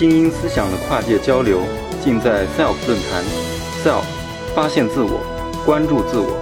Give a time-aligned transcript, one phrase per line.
[0.00, 1.60] 精英思想的跨界交流，
[2.02, 3.22] 尽在 SELF 论坛。
[3.84, 4.02] SELF，
[4.54, 5.20] 发现自我，
[5.66, 6.40] 关注自我。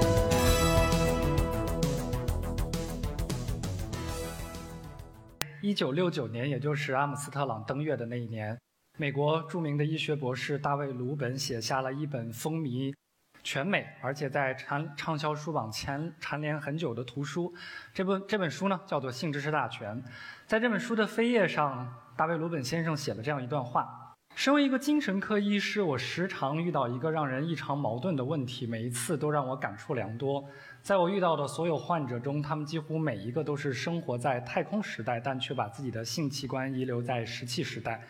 [5.60, 8.56] 一九六九年，也就是阿姆斯特朗登月的那一年，
[8.96, 12.94] 美国著名的医学博士大卫·鲁本写下了一本风靡
[13.42, 17.52] 全美，而且在畅畅销书榜前蝉联很久的图书。
[17.92, 20.00] 这本这本书呢，叫做《性知识大全》。
[20.48, 30.42] 在这本书的扉页上，大卫·鲁本先生写了这样一段话：身为一个精神科医师，我时常遇到一个让人异常矛盾的问题，每一次都让我感触良多。
[30.80, 38.00] 在我遇到的所有患者中，他们几乎每一个都是生活在太空时代，但却把自己的性器官遗留在石器时代。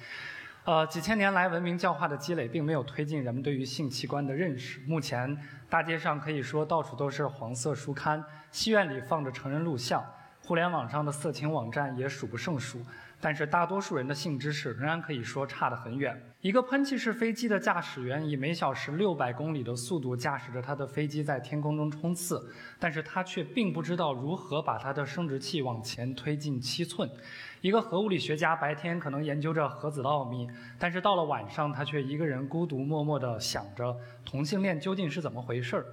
[0.63, 4.79] 呃，几千年来文明教化的积累，并没有推进人们对于性器官的认识。
[4.87, 5.37] 目前，
[5.69, 10.05] 大街上可以说到处都是黄色书刊，戏院里放着成人录像，
[10.49, 12.81] 互联网上的色情网站也数不胜数。
[13.21, 16.19] 但是大多数人的性知识仍然可以说差得很远。
[16.41, 22.41] 一个喷气式飞机的驾驶员以每小时六百公里的速度驾驶着他的飞机在天空中冲刺，
[22.79, 27.11] 但是他却并不知道如何把他的生殖器往前推进七寸。
[27.61, 35.85] 一个核物理学家白天可能研究着核子的奥秘，但是到了晚上，他却一个人孤独默默地想着同性恋究竟是怎么回事儿。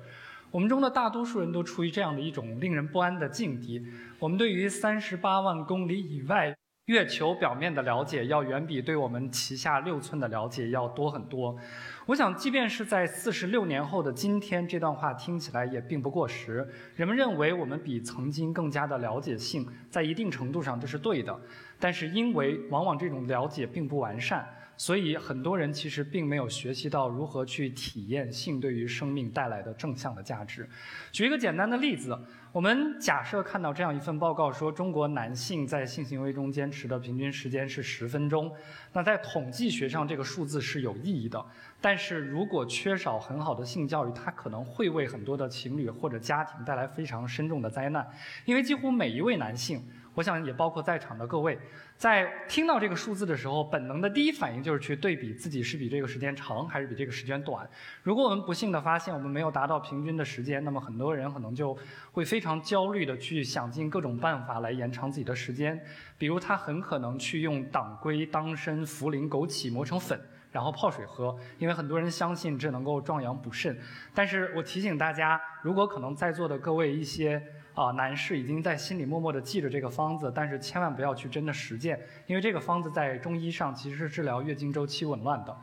[0.55, 3.85] 我们中的大多数人都处于这样的一种令人不安的境地：
[4.17, 6.55] 我们对于三十八万公里以外。
[6.85, 11.57] 月球表面的了解要远比对我们旗下六寸的了解要多很多。
[12.05, 16.65] 我想，即便是在四十六年后的今天，这段话听起来也并不过时。
[16.95, 21.35] 人们认为我们比曾经更加的了解性，在一定程度上这是对的。
[21.79, 24.47] 但是，因为往往这种了解并不完善。
[24.77, 30.69] 所以，很多人其实并没有学习到如何去体验性对于生命带来的正向的价值。
[31.11, 32.17] 举一个简单的例子，
[32.55, 38.49] 我们假设看到这样一份报告，说中国男性在性行为中坚持的平均时间是十分钟。
[38.93, 41.45] 那在统计学上，这个数字是有意义的。
[41.81, 48.09] 但是如果缺少很好的性教育，它可能会为很多的情侣或者家庭带来非常深重的灾难，
[48.45, 49.85] 因为几乎每一位男性。
[50.13, 51.59] 我想也包括在场的各位，
[51.97, 57.69] 在听到这个数字的时候，本能的第一反应就是去对比自己是比这个时间长还是比这个时间短。
[58.01, 61.77] 如果我们不幸的发现我们没有达到平均的时间，那么很多人可能就
[62.13, 65.83] 会非常常焦虑的去想尽各种办法来延长自己的时间。
[66.17, 70.19] 比如他很可能去用党归、当参、茯苓、枸杞磨成粉，
[70.51, 73.75] 然后泡水喝，因为很多人相信这能够壮阳补肾。
[74.13, 77.41] 但是我提醒大家，如果可能在座的各位一些。
[77.75, 85.55] 啊，男士已经在心里默默地记着这个方子，但是千万不要去真的实践，因为这个方子在中医上其实是治疗月经周期紊乱的。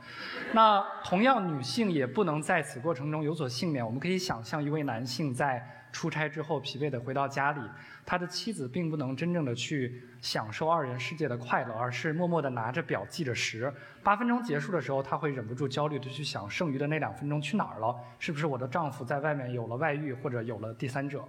[0.52, 3.84] 那同样，女性也不能在此过程中有所幸免。
[3.84, 7.60] 我们可以想象，一位男性在出差之后疲惫地回到家里，
[8.04, 13.72] 他的妻子并不能真正的去享受二人世界的快乐，而是默默地拿着表记着时。
[14.02, 17.94] 八分钟结束的时候，他会忍不住焦虑地去想，剩余的那两分钟去哪儿了？
[18.18, 21.26] 是不是我的丈夫在外面有了外遇，或者有了第三者？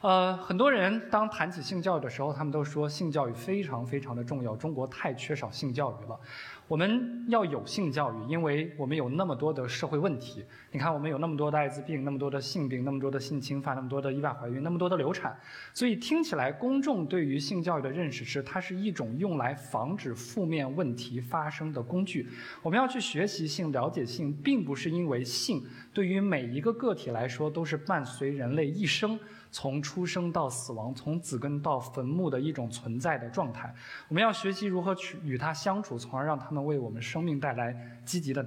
[0.00, 4.56] 呃，很多人当谈起性教育的时候，他们都说性教育非常非常的重要。
[4.56, 6.18] 中国太缺少性教育了，
[6.66, 10.42] 我们要有性教育，因为我们有那么多的社会问题。
[10.72, 15.38] 你看，我们有那么多的艾滋病，那么多的性病，那么多的性侵犯，那么多的意外怀孕，那么多的流产。
[15.74, 22.26] 所以听起来，公众对于性教育的认识是，它是一种用来防止负面问题发生的工具。
[22.62, 25.62] 我们要去学习性、了解性，并不是因为性
[25.92, 29.20] 对于每一个个体来说都是伴随人类一生。
[29.50, 33.74] 从出生到死亡，从子根到坟墓的一种存在的状态，
[34.08, 38.44] 我们要学习如何去与它相处，从而让它们为我们生命带来积极的、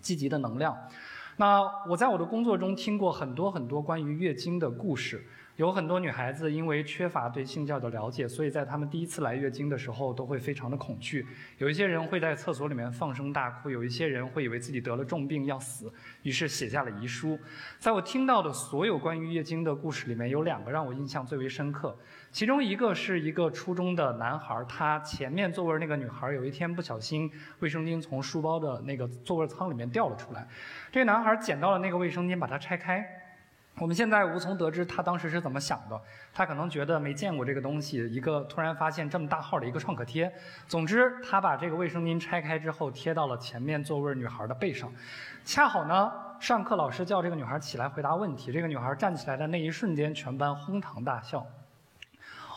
[0.00, 0.76] 积极的能量。
[1.36, 5.26] 那我在我的工作中听过很多很多关于月经的故事。
[5.60, 11.26] 有很多女孩子因为缺乏对性教的了解，所以在她们第一次来月经的时候都会非常的恐惧。
[11.58, 17.38] 有一些人会在厕所里面放声大哭，有一些人会以为自己得了重病要死，于是写下了遗书。
[17.78, 21.94] 在我听到的所有关于月经的故事里面，有两个让我印象最为深刻。
[22.30, 30.48] 其中一个是一个初中的男孩，他前面座位那个女孩有一天不小心卫生巾从书包的那个座位舱里面掉了出来，
[30.90, 33.04] 这个男孩捡到了那个卫生巾，把它拆开。
[33.80, 35.98] 我们现在无从得知他当时是怎么想的，
[36.34, 40.30] 他可能觉得没见过这个东西，一个突然发现这么大号的一个创可贴。
[40.68, 44.92] 总之，他把这个卫生巾拆开之后贴到了前面座位女孩的背上。
[45.46, 51.46] 恰好呢，上课老师叫这个女孩起来回答问题，这个女孩站起来的那一瞬间，全班哄堂大笑。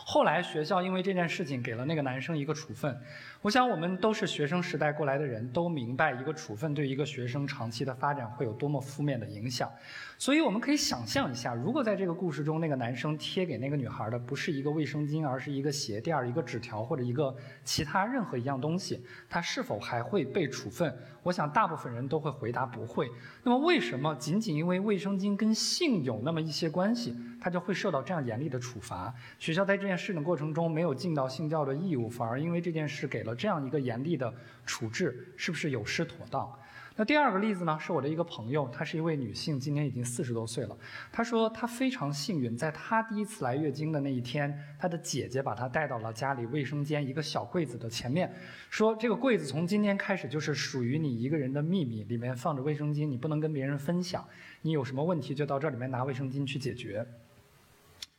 [0.06, 3.00] 后来学校因为这件事情给了那个男生一个处分。
[3.44, 9.70] 我想我们都是学生时代过来的人，都明白一个处分对一个学生长期的发展会有多么负面的影响。
[10.16, 20.96] 所以我们可以想象一下，如果在这个故事中，那个男生贴给那个女孩的不是一个卫生巾，而是一个鞋垫、一个纸条或者一个其他任何一样东西，他是否还会被处分？
[21.22, 23.10] 我想大部分人都会回答不会。
[23.42, 29.12] 那么为什么仅仅因为卫生巾跟性有那么一些关系，他就会受到这样严厉的处罚？
[29.38, 34.32] 学校在这件事的过程中没有尽到性教的义务，反而因为这件事给了这样一个严厉的
[34.64, 36.50] 处置，是不是有失妥当？
[36.96, 40.78] 那第二个例子呢，是我的一个朋友，她是一位女性，今年已经四十多岁了。
[41.10, 48.32] 她说她非常幸运，在她第一次来月经的那一天，她的姐姐把她带到了家里卫生间一个小柜子的前面，
[48.70, 54.24] 说这个柜子从今天开始就是属于你一个人的秘密，里面放着卫生巾，你不能跟别人分享。
[54.62, 57.04] 你有什么问题就到这里面拿卫生巾去解决。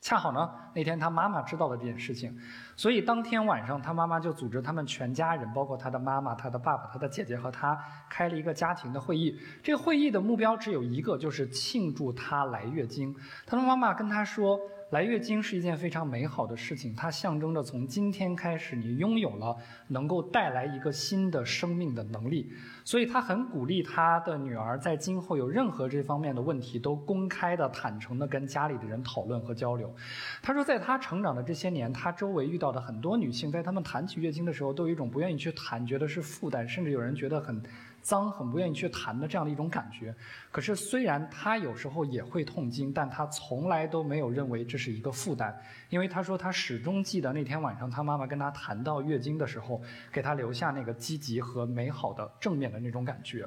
[0.06, 2.32] 恰好呢，那天他妈妈知道了这件事情，
[2.76, 7.76] 所以当天晚上他妈妈就组织他们全家人，包括他的妈妈、他的爸爸、他的姐姐和他，
[8.08, 9.36] 开了一个家庭的会议。
[9.64, 13.16] 这个会议的目标只有一个，就是庆祝他来月经。
[13.48, 14.60] 他的妈妈跟他说。
[14.96, 19.58] 来月经是一件非常美好的事情，它象征着从今天开始，你拥有了
[19.90, 22.50] 能够带来一个新的生命的能力。
[22.86, 29.94] 所以，他很鼓励他的女儿在今后有任何这方面的问题，都公开的、坦诚的跟家里的人讨论和交流。
[30.42, 37.62] 他说，在他成长的这些年，他周围遇到的很多女性，在他们谈起月经的时候，都有一种不愿意去谈，觉得是负担，甚至有人觉得很。
[38.06, 40.14] 脏很不愿意去谈的这样的一种感觉，
[40.52, 45.60] 可是虽然他有时候也会痛经，但他从来都没有认为这是一个负担，
[45.90, 49.82] 因为他说他始终记得那天晚上他妈妈跟他谈到月经的时候，
[50.12, 53.44] 给他留下那个积极和美好的正面的那种感觉。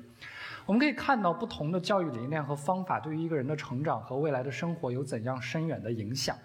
[0.66, 6.36] 我们可以看到不同的教育理念和方法对于一个人的成长和未来的生活有怎样深远的影响。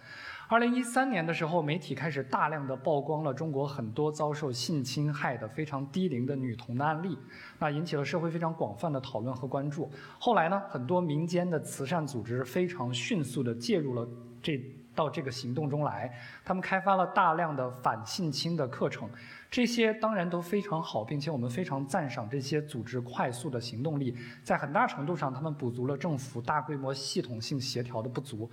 [0.53, 7.17] 二零一三年的时候，媒体开始大量的曝光了中国很多遭受性侵害的非常低龄的女童的案例，
[7.57, 9.89] 那引起了社会非常广泛的讨论和关注。
[10.19, 14.07] 后来呢，很多民间的慈善组织非常迅速的介入了
[14.43, 14.63] 这。
[14.95, 16.11] 到这个行动中来，
[16.45, 19.09] 他们开发了大量的反性侵的课程，
[19.49, 28.49] 这些当然都非常好，并且我们非常赞赏这些组织快速的行动力，在很大程度上，他们补足了政府大规模系统性协调的不足。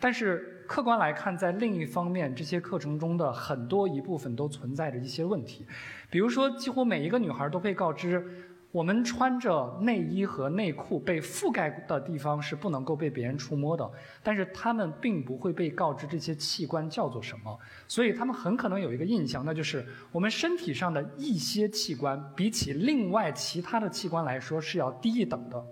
[0.00, 5.66] 但是客观来看，在另一方面，这些课程中的很多一部分都存在着一些问题，
[6.10, 8.47] 比如说，几乎每一个女孩都被告知。
[8.70, 13.90] 我们穿着内衣和内裤被覆盖的地方是不能够被别人触摸的，
[14.22, 25.64] 但是他们并不会被告知这些器官叫做什么，所以他们很可能有一个印象，那就是我们身体上的一些器官比起另外其他的器官来说是要低一等的，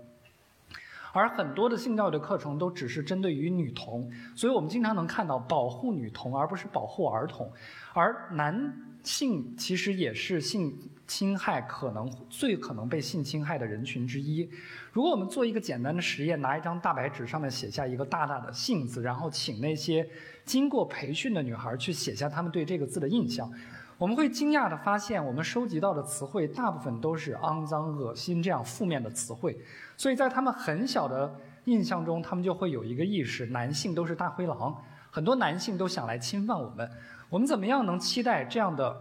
[1.17, 7.51] 而很多的性教育的课程都只是针对于女童，所以我们经常能看到保护女童而不是保护儿童，
[7.93, 8.73] 而男
[9.03, 10.77] 性其实也是性。
[11.07, 14.45] 侵害可能最可能被性侵害的人群之一。
[14.91, 20.05] 如果我们做一个简单的实验，拿一张大白纸，上面写下一个大大的“性”字，然后请那些
[20.43, 23.49] 经过培训的女孩去写下她们对这个字的印象，
[23.97, 29.59] 我们会惊讶地发现，我们收集到的词汇大部分都是肮脏、恶心这样负面的词汇。
[29.97, 31.33] 所以在他们很小的
[31.65, 34.75] 印象中，他们就会有一个意识：男性都是大灰狼，
[35.09, 36.87] 很多男性都想来侵犯我们。
[37.27, 38.95] 我们怎么样能期待这样的？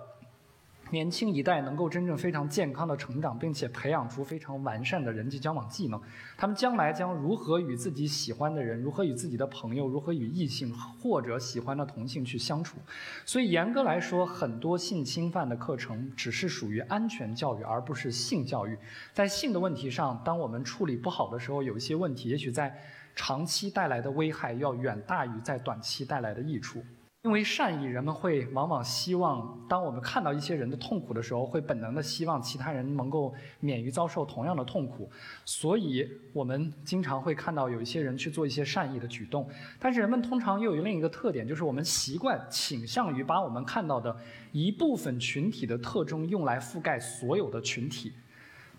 [0.91, 6.00] 年轻一代能够真正非常健康的成长，并且培养出非常完善的人际交往技能，
[6.37, 12.79] 他们将来将如何与自己喜欢的人，如何与自己的朋友，如何与异性或者喜欢的同性去相处？
[13.25, 18.78] 所以严格来说，很多性侵犯的课程只是属于安全教育，而不是性教育。
[19.12, 22.73] 在性的问题上，当我们处理不好的时候，有一些问题，也许在
[23.14, 26.83] 长期带来的危害要远大于在短期带来的益处。
[27.26, 35.11] 因为善意，人们会往往希望，当我们看到一些人的痛苦的时候，会本能的希望其他人能够免于遭受同样的痛苦，
[35.45, 39.50] 所以我们经常会看到有一些人去做一些善意的举动。
[39.80, 44.16] 但是人们通常又有另一个特点，就是我们习惯倾向于把我们看到的
[44.52, 48.12] 一部分群体的特征用来覆盖所有的群体。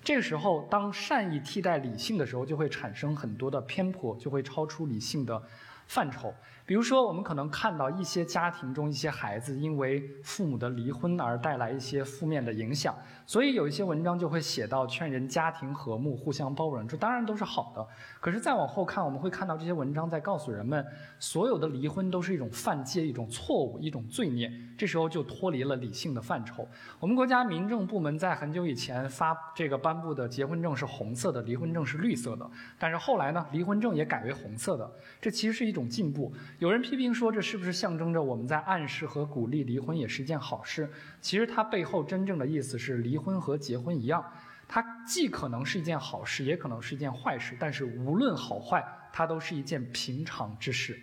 [0.01, 5.43] 这个时候，当善意替代理性的时候，就会产生很多的偏颇，就会超出理性的
[5.85, 6.33] 范畴。
[6.67, 12.93] 比如说，我们可能看到一些家庭中一些孩子因为父母的离婚而带来一些负面的影响，
[13.25, 17.87] 所以有一些文章就会写到劝人家庭和睦、互相包容，这当然都是好的。
[18.19, 20.85] 可是再往后看，我们会看到这些文章在告诉人们，
[21.19, 24.51] 所有的离婚都是一种犯戒、一种错误、一种罪孽。
[24.77, 26.67] 这时候就脱离了理性的范畴。
[26.99, 32.47] 我们国家民政部门在很久以前发这个颁布的结婚证是红色的，离婚证是绿色的。
[32.77, 36.33] 但是后来呢，离婚证也改为红色的，这其实是一种进步。
[36.59, 40.89] 有人批评说，这是不是象征着我们在暗示和鼓励离婚也是一件好事？
[41.21, 44.25] 其实它背后真正的意思是，离婚和结婚一样，
[44.67, 47.55] 它既可能是一件好事，也可能是一件坏事。
[47.59, 48.83] 但是无论好坏，
[49.13, 50.99] 它都是一件平常之事。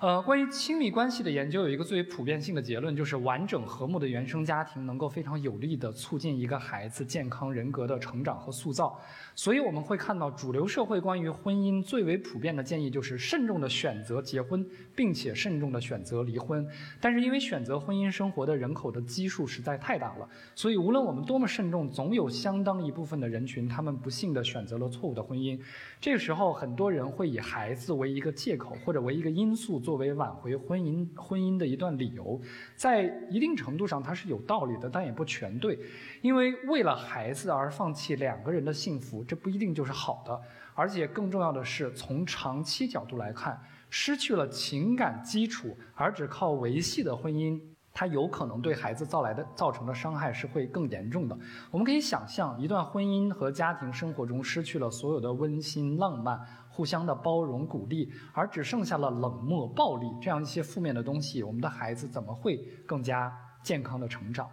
[0.00, 9.00] 呃，关于亲密关系的研究有一个最为普遍性的结论，就是完整和睦的原生家庭能够非常有力地促进一个孩子健康人格的成长和塑造。
[9.34, 16.66] 所以我们会看到，主流社会关于婚姻最为普遍的建议就是慎重地选择结婚，并且慎重地选择离婚。
[17.00, 25.58] 但是因为选择婚姻生活的人口的基数实在太大了，所以无论我们多么慎重，总有相当一部分的人群，他们不幸地选择了错误的婚姻。
[25.98, 29.93] 这个时候，很多人会以孩子为一个借口，或者为一个因素做。
[29.94, 32.40] 作为挽回婚姻婚姻的一段理由，
[32.74, 35.78] 在一定程度上它是有道理的，但也不全对。
[36.20, 40.40] 因为为了孩子而放弃两个人的幸福，这不一定就是好的。
[40.74, 47.60] 而且更重要的是，从长期角度来看，失去了情感基础而只靠维系的婚姻，
[47.94, 51.38] 它有可能对孩子造来的造成的伤害是会更严重的。
[51.70, 56.38] 我们可以想象，一段婚姻和家庭生活中失去了所有的温馨浪漫。
[56.76, 63.32] 互相的包容鼓励，而只剩下了冷漠暴力这样一些负面的东西，我们的孩子怎么会更加
[63.62, 64.50] 健康的成长？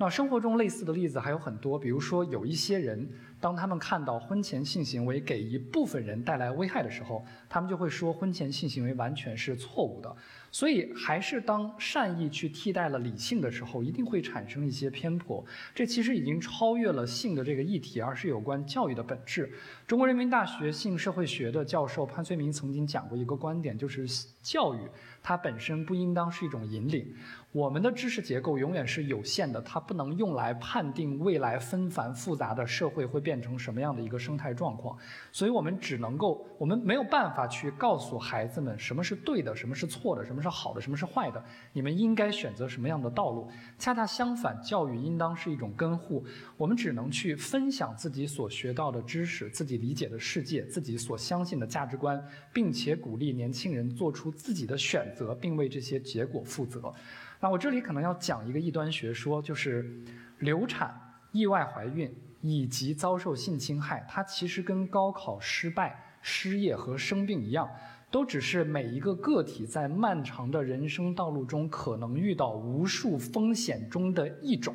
[0.00, 3.06] 那生活中类似的例子还有很多，比如说有一些人。
[3.38, 10.14] 当他们看到婚前性行为给一部分人带来危害的时候，他们就会说婚前性行为完全是错误的。
[10.52, 15.42] 所以，还是当善意去替代了理性的时候，一定会产生一些偏颇。
[15.74, 19.50] 这其实已经超越了性的这个议题，而是有关教育的本质。
[19.86, 24.06] 中国人民大学性社会学的教授潘绥铭曾经讲过一个观点，就是
[24.42, 24.80] 教育
[25.22, 27.10] 它本身不应当是一种引领。
[27.52, 33.40] 我们的知识结构永远是有限的，它不能用来判定未来纷繁复杂的社会会变。
[33.40, 34.96] 成什么样的一个生态状况？
[35.32, 41.42] 所以我们只能够，我们没有办法去告诉孩子们什么是对的，什么是错的，什么是好的，什么是坏的。
[41.72, 43.48] 你们应该选择什么样的道路？
[43.78, 46.22] 恰恰相反，教育应当是一种根护。
[46.56, 56.92] 我们只能去分享自己所学到的知识，自己理解的世界，自己所相信的价值观，并且鼓励年轻人做出自己的选择，并为这些结果负责。
[57.40, 59.90] 那我这里可能要讲一个异端学说，就是
[60.38, 60.94] 流产、
[61.32, 62.14] 意外怀孕。
[62.42, 67.68] 以及遭受性侵害，它其实跟高考失败、失业和生病一样，
[68.10, 74.74] 都只是每一个个体在漫长的人生道路中可能遇到无数风险中的一种。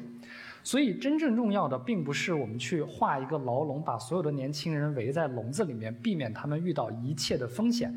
[0.63, 7.91] 所以，真正重要的并不是我们去画一个牢笼，把所有的年轻人围在笼子里面，避免他们遇到一切的风险，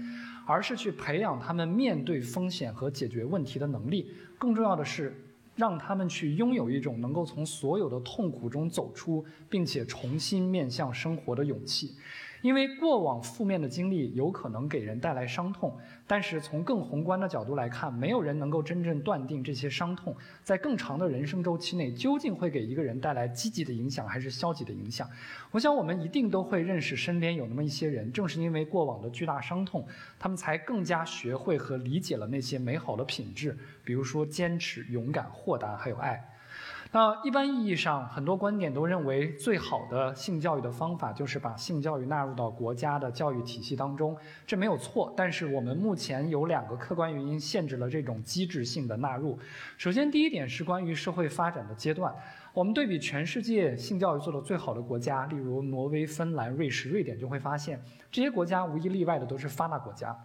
[0.49, 4.11] 而是去培养他们面对风险和解决问题的能力。
[4.37, 5.15] 更重要的是。
[5.59, 11.97] 让他们去拥有一种能够从所有的痛苦中走出，并且重新面向生活的勇气。
[12.43, 15.77] 因为过往负面的经历有可能给人带来伤痛，
[16.07, 25.09] 但是从更宏观的角度来看，没有人能够真正断定这些伤痛在更长的人生周期内究竟会给一个人带来积极的影响还是消极的影响。
[25.51, 29.87] 我想我们一定都会认识身边有那么一些人，正是因为过往的巨大伤痛，
[30.19, 36.23] 他们才更加学会和理解了那些美好的品质，比如说坚持、勇敢、豁达，还有爱。
[36.91, 44.17] 那一般意义上，很多观点都认为，最好的性教育的方法就是把性教育纳入到国家的教育体系当中，
[44.47, 45.13] 这没有错。
[45.15, 49.39] 但是我们目前有两个客观原因限制了这种机制性的纳入。
[49.77, 52.11] 首先，第一点是关于社会发展的阶段。
[52.55, 57.79] 我们对比全世界性教育做得最好的国家，例如挪威、芬兰、瑞士、瑞典，就会发现，
[58.11, 60.19] 这些国家无一例外的都是发达国家。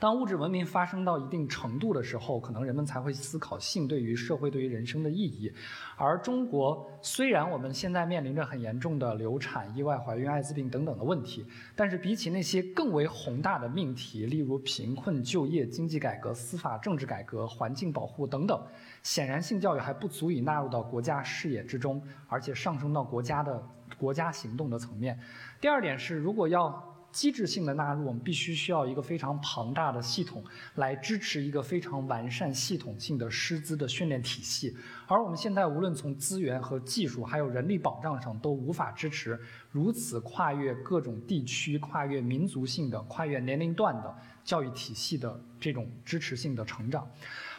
[0.00, 5.52] 当物质文明发生到一定程度的时候，可能人们才会思考性对于社会、对于人生的意义。
[5.94, 11.44] 而中国虽然我们现在面临着很严重的流产、意外怀孕、艾滋病等等的问题，
[11.76, 18.58] 但是比起那些更为宏大的命题，例如贫困、就业、经济改革、司法、政治改革、环境保护等等，
[19.02, 23.62] 显然性教育还不足以纳入到国家视野之中，而且上升到国家的
[23.98, 25.20] 国家行动的层面。
[25.60, 30.44] 第二点是，如果要机制性的纳入，我们必须需要一个非常庞大的系统
[30.76, 34.76] 来支持一个非常完善系统性的师资的训练体系，
[35.06, 39.38] 而我们现在无论从资源和技术，还有人力保障上，都无法支持
[39.70, 44.14] 如此跨越各种地区、跨越民族性的、跨越年龄段的
[44.44, 47.08] 教育体系的这种支持性的成长。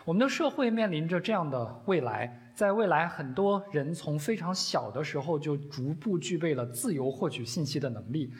[0.03, 8.31] 我们的社会面临着这样的未来，在未来，很多人从非常小的时候就逐步具备了自由获取信息的能力。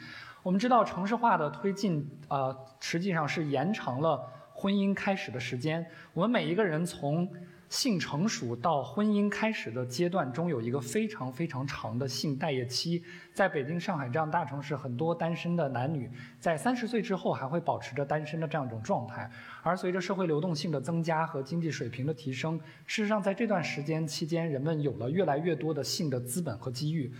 [0.44, 4.24] 我们知道城市化的推进，呃，实际上是延长了
[4.54, 5.84] 婚姻开始的时间。
[6.14, 7.28] 我们每一个人从
[7.72, 13.02] 性成熟到婚姻开始的阶段中有一个非常非常长的性待业期。
[13.32, 19.30] 在北京、上海这样大城市，很多单身的男女在三十岁之后还会保持着单身的这样一种状态。
[19.62, 27.10] 而随着社会流动性的增加和经济水平的提升，事实上在这段时间期间，人们有了越来越多的性的资本和机遇。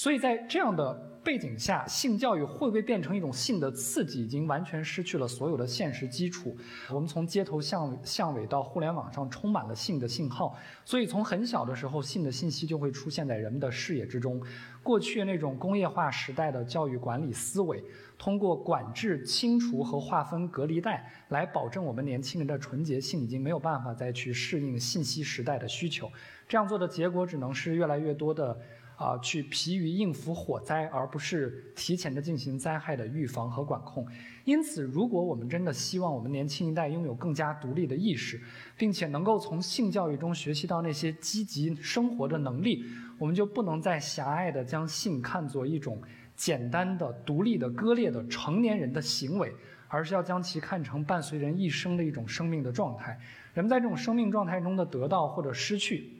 [0.00, 6.56] 所以在这样的背景下，性教育会不会变成一种性的刺激，已经完全失去了所有的现实基础。
[6.88, 14.42] 我们从街头巷巷尾到互联网上，充满了性的信号，所以从很小的时候，性的信息就会出现在人们的视野之中。
[14.82, 17.84] 过去那种工业化时代的教育管理思维，
[18.16, 26.10] 通过管制、清除和划分隔离带来保证我们年轻人的纯洁性，已经没有办法再去适应信息时代的需求。
[26.48, 28.58] 这样做的结果，只能是越来越多的。
[29.00, 34.06] 啊，去疲于应付火灾，而不是提前的进行灾害的预防和管控。
[34.44, 38.38] 因此，如果我们真的希望我们年轻一代拥有更加独立的意识，
[38.76, 42.84] 并且能够从性教育中学习到那些积极生活的能力，
[43.18, 45.98] 我们就不能再狭隘地将性看作一种
[46.36, 49.50] 简单的、独立的、割裂的成年人的行为，
[49.88, 53.18] 而是要将其看成伴随人一生的一种生命的状态。
[53.54, 56.19] 人们在这种生命状态中的得到或者失去。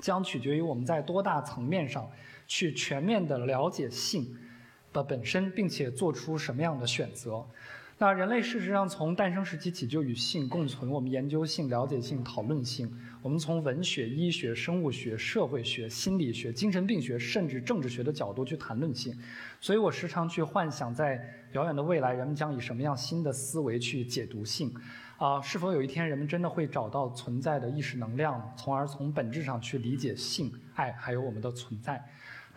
[0.00, 2.10] 将取决于我们在多大层面上
[2.46, 4.36] 去全面的了解性
[4.92, 7.44] 的本身，并且做出什么样的选择。
[7.96, 12.92] 那人类事实上从诞生时期起就与性共存，我们研究性、了解性、讨论性。
[13.22, 19.16] 我们从文学、医学、生物学、社会学、心理学、精神病学，甚至政治学的角度去谈论性。
[19.60, 24.74] 所以我时常去幻想，在遥远的未来，人们将以什么样新的思维去解读性。
[25.18, 32.04] 啊，是否有一天人们真的会找到存在的意识能量，从而从本质上去理解性、爱，还有我们的存在？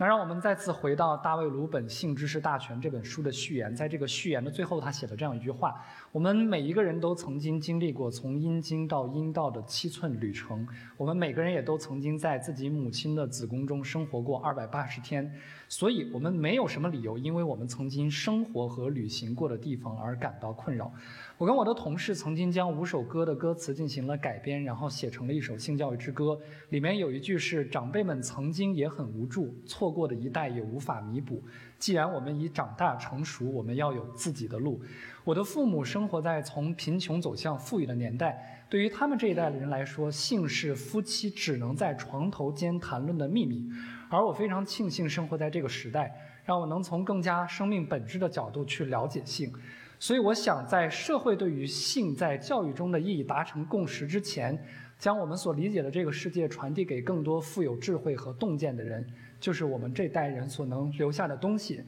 [0.00, 15.30] 那让我们再次回到大卫·鲁本《性知识大全》这本书的序言，在这个序言的最后，他写了这样一句话：我们每一个人都曾经经历过从阴茎到阴道的七寸旅程，我们每个人也都曾经在自己母亲的子宫中生活过二百八十天，
[15.68, 20.90] 所以我们没有什么理由，因为我们曾经生活和旅行过的地方而感到困扰。
[21.36, 26.40] 我跟我的同事曾经将五首歌的歌词进行了改编，然后写成了一首性教育之歌。
[26.70, 31.42] 里面有一句是：“长辈们曾经也很无助，错过的一代也无法弥补。
[31.78, 34.80] 既然我们已长大成熟，我们要有自己的路。”
[35.24, 43.68] 我的父母生活在从贫穷走向富裕的年代，对于他们这一代的人来说，性是夫妻只能在床头间谈论的秘密。
[44.10, 49.52] 而我非常庆幸生活在这个时代，让我能从更加生命本质的角度去了解性。
[50.00, 54.58] 所以，我想在社会对于性在教育中的意义达成共识之前，
[54.98, 59.06] 将我们所理解的这个世界传递给更多富有智慧和洞见的人，
[59.40, 61.82] 就是我们这代人所能留下的东西，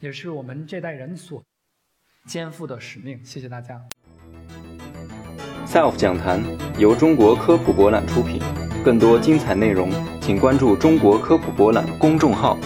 [0.00, 1.42] 也是我们这代人所
[2.26, 3.24] 肩负的使命。
[3.24, 3.80] 谢谢大家。
[5.66, 6.40] SELF 讲坛
[6.78, 8.40] 由中国科普博览出品，
[8.84, 9.90] 更多精彩内容，
[10.20, 12.58] 请关注中国科普博览公众号。